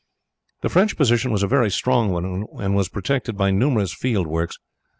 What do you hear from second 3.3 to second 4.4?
by numerous field